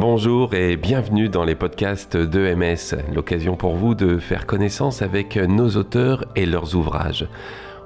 [0.00, 5.76] bonjour et bienvenue dans les podcasts d'EMS, l'occasion pour vous de faire connaissance avec nos
[5.76, 7.28] auteurs et leurs ouvrages.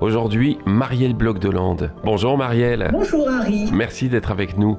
[0.04, 1.90] Aujourd'hui, Marielle Bloch de Lande.
[2.04, 2.90] Bonjour Marielle.
[2.92, 3.70] Bonjour Harry.
[3.72, 4.76] Merci d'être avec nous.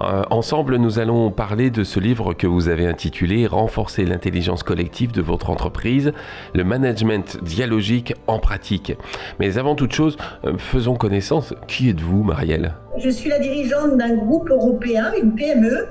[0.00, 5.12] Euh, ensemble, nous allons parler de ce livre que vous avez intitulé Renforcer l'intelligence collective
[5.12, 6.14] de votre entreprise,
[6.54, 8.96] le management dialogique en pratique.
[9.38, 10.16] Mais avant toute chose,
[10.46, 11.52] euh, faisons connaissance.
[11.68, 12.72] Qui êtes-vous, Marielle?
[12.96, 15.86] Je suis la dirigeante d'un groupe européen, une PME,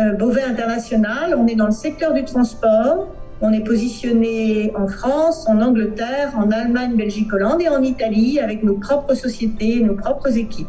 [0.00, 1.36] euh, Beauvais International.
[1.38, 3.06] On est dans le secteur du transport.
[3.42, 8.62] On est positionné en France, en Angleterre, en Allemagne, Belgique, Hollande et en Italie avec
[8.62, 10.68] nos propres sociétés, nos propres équipes.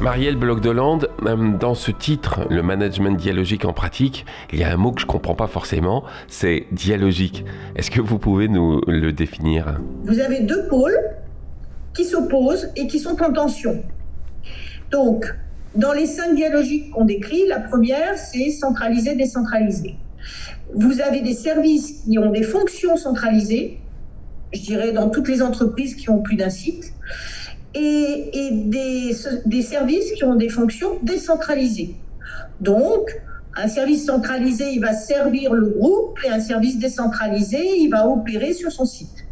[0.00, 4.64] Marielle Bloch de Lande, euh, dans ce titre, le management dialogique en pratique, il y
[4.64, 7.44] a un mot que je ne comprends pas forcément, c'est dialogique.
[7.76, 9.78] Est-ce que vous pouvez nous le définir?
[10.04, 10.96] Vous avez deux pôles
[11.94, 13.82] qui s'opposent et qui sont en tension.
[14.90, 15.26] Donc,
[15.74, 19.96] dans les cinq dialogiques qu'on décrit, la première, c'est centraliser, décentraliser.
[20.74, 23.80] Vous avez des services qui ont des fonctions centralisées,
[24.54, 26.94] je dirais dans toutes les entreprises qui ont plus d'un site
[27.74, 31.94] et, des, services qui ont des fonctions décentralisées.
[32.60, 33.10] Donc,
[33.56, 38.52] un service centralisé, il va servir le groupe et un service décentralisé, il va opérer
[38.52, 39.26] sur son site.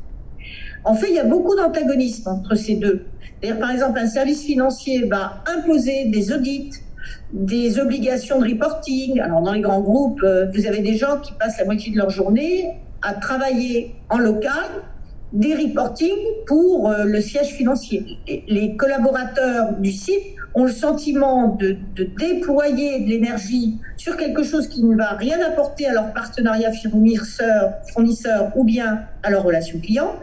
[0.84, 3.06] En fait, il y a beaucoup d'antagonisme entre ces deux.
[3.60, 6.70] Par exemple, un service financier va imposer des audits,
[7.32, 9.20] des obligations de reporting.
[9.20, 11.98] Alors, dans les grands groupes, euh, vous avez des gens qui passent la moitié de
[11.98, 14.68] leur journée à travailler en local
[15.32, 16.14] des reporting
[16.46, 18.18] pour euh, le siège financier.
[18.48, 20.22] Les collaborateurs du site
[20.54, 25.38] ont le sentiment de, de déployer de l'énergie sur quelque chose qui ne va rien
[25.44, 30.14] apporter à leur partenariat fournisseur, fournisseur ou bien à leur relation client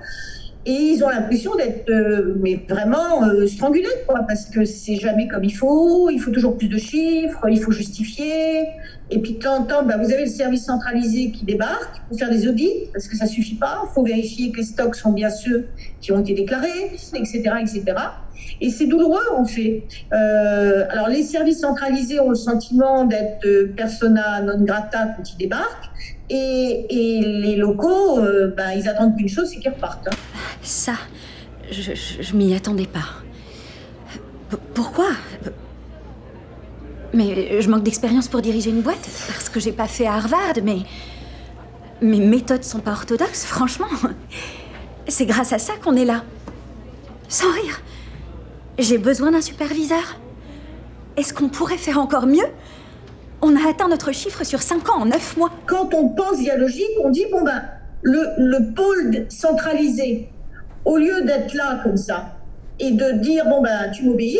[0.67, 5.27] et ils ont l'impression d'être euh, mais vraiment euh, strangulés quoi parce que c'est jamais
[5.27, 8.63] comme il faut il faut toujours plus de chiffres il faut justifier.
[9.11, 12.17] Et puis de temps en temps bah, vous avez le service centralisé qui débarque pour
[12.17, 13.83] faire des audits parce que ça suffit pas.
[13.83, 15.67] Il faut vérifier que les stocks sont bien ceux
[16.01, 17.83] qui ont été déclarés etc etc
[18.59, 19.83] et c'est douloureux en fait.
[20.13, 25.37] Euh, alors les services centralisés ont le sentiment d'être euh, persona non grata quand ils
[25.37, 25.91] débarquent.
[26.31, 28.19] Et, et les locaux
[28.57, 30.15] bah, ils attendent qu'une chose c'est qu'ils repartent hein.
[30.65, 30.93] Ça,
[31.69, 33.21] je, m'y attendais pas.
[34.73, 35.09] pourquoi?
[37.13, 40.79] Mais je manque d'expérience pour diriger une boîte parce que j'ai pas fait Harvard, mais
[42.01, 43.85] mes méthodes sont pas orthodoxes, franchement.
[45.07, 46.23] C'est grâce à ça qu'on est là.
[47.29, 47.81] Sans rire.
[48.79, 50.19] J'ai besoin d'un superviseur.
[51.15, 52.47] Est-ce qu'on pourrait faire encore mieux?
[53.43, 55.51] On a atteint notre chiffre sur 5 ans en 9 mois.
[55.67, 57.63] Quand on pense dialogique, on dit bon ben
[58.01, 60.29] le, le pôle centralisé
[60.85, 62.37] au lieu d'être là comme ça
[62.79, 64.39] et de dire bon ben tu m'obéis,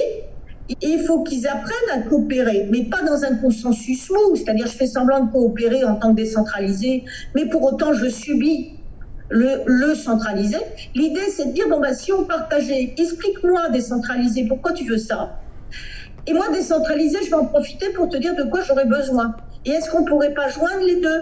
[0.82, 4.88] il faut qu'ils apprennent à coopérer, mais pas dans un consensus mou, c'est-à-dire je fais
[4.88, 7.04] semblant de coopérer en tant que décentralisé,
[7.36, 8.72] mais pour autant je subis
[9.30, 10.58] le, centralisé.
[10.94, 15.42] L'idée c'est de dire bon ben si on partageait, explique-moi décentralisé, pourquoi tu veux ça?
[16.28, 19.36] Et moi décentralisé, je vais en profiter pour te dire de quoi j'aurais besoin.
[19.64, 21.22] Et est-ce qu'on pourrait pas joindre les deux?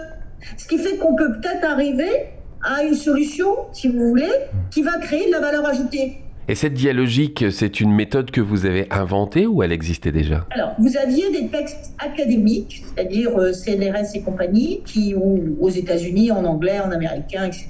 [0.58, 2.28] Ce qui fait qu'on peut peut-être arriver
[2.64, 4.32] à une solution, si vous voulez,
[4.70, 6.18] qui va créer de la valeur ajoutée.
[6.46, 10.46] Et cette dialogique, c'est une méthode que vous avez inventée ou elle existait déjà?
[10.50, 16.44] Alors, vous aviez des textes académiques, c'est-à-dire euh, CNRS et compagnie, qui aux États-Unis, en
[16.44, 17.68] anglais, en américain, etc.,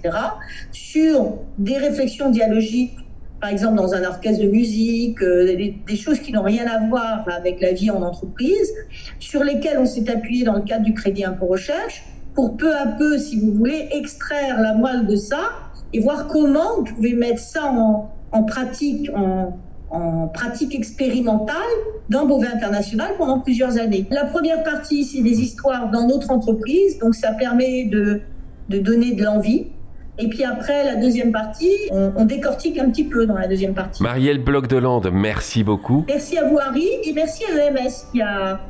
[0.72, 2.96] sur des réflexions dialogiques,
[3.40, 6.84] par exemple dans un orchestre de musique, euh, des, des, choses qui n'ont rien à
[6.88, 8.72] voir avec la vie en entreprise,
[9.20, 12.02] sur lesquelles on s'est appuyé dans le cadre du crédit impôt recherche
[12.34, 15.52] pour peu à peu, si vous voulez, extraire la moelle de ça
[15.92, 19.56] et voir comment vous pouvez mettre ça en, en pratique, en,
[19.90, 21.54] en, pratique expérimentale
[22.10, 24.06] dans Beauvais International pendant plusieurs années.
[24.10, 28.20] La première partie, c'est des histoires dans notre entreprise, donc ça permet de,
[28.68, 29.68] de donner de l'envie.
[30.18, 33.74] Et puis après, la deuxième partie, on, on, décortique un petit peu dans la deuxième
[33.74, 34.00] partie.
[34.02, 36.04] Marielle Bloch de Lande, merci beaucoup.
[36.06, 38.60] Merci à vous Harry et merci à l'EMS qui a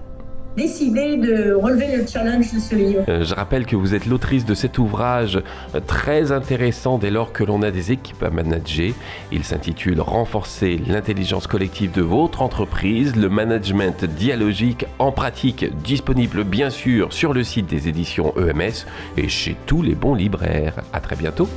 [0.56, 3.04] décidé de relever le challenge de ce livre.
[3.08, 5.42] Euh, je rappelle que vous êtes l'autrice de cet ouvrage
[5.74, 8.92] euh, très intéressant dès lors que l'on a des équipes à manager.
[9.32, 16.70] Il s'intitule Renforcer l'intelligence collective de votre entreprise, le management dialogique en pratique, disponible bien
[16.70, 18.86] sûr sur le site des éditions EMS
[19.16, 20.82] et chez tous les bons libraires.
[20.92, 21.48] À très bientôt.